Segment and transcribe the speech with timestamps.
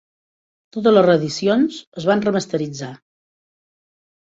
[0.77, 2.95] Totes les reedicions es van remasteritzar.